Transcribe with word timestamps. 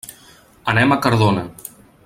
Anem 0.73 0.95
a 0.95 0.99
Cardona. 1.05 1.47